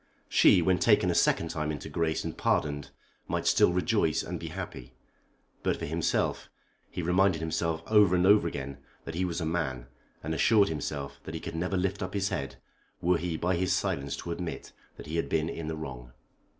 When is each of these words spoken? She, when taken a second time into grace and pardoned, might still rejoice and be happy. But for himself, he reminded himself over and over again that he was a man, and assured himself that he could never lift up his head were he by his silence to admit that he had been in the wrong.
She, 0.29 0.63
when 0.63 0.79
taken 0.79 1.11
a 1.11 1.13
second 1.13 1.49
time 1.49 1.71
into 1.71 1.87
grace 1.87 2.23
and 2.23 2.35
pardoned, 2.35 2.89
might 3.27 3.45
still 3.45 3.71
rejoice 3.71 4.23
and 4.23 4.39
be 4.39 4.47
happy. 4.47 4.95
But 5.61 5.77
for 5.77 5.85
himself, 5.85 6.49
he 6.89 7.03
reminded 7.03 7.39
himself 7.39 7.83
over 7.85 8.15
and 8.15 8.25
over 8.25 8.47
again 8.47 8.79
that 9.05 9.13
he 9.13 9.25
was 9.25 9.39
a 9.39 9.45
man, 9.45 9.85
and 10.23 10.33
assured 10.33 10.69
himself 10.69 11.19
that 11.25 11.35
he 11.35 11.39
could 11.39 11.55
never 11.55 11.77
lift 11.77 12.01
up 12.01 12.15
his 12.15 12.29
head 12.29 12.55
were 12.99 13.19
he 13.19 13.37
by 13.37 13.55
his 13.55 13.73
silence 13.75 14.15
to 14.17 14.31
admit 14.31 14.71
that 14.97 15.05
he 15.05 15.17
had 15.17 15.29
been 15.29 15.49
in 15.49 15.67
the 15.67 15.75
wrong. 15.77 16.11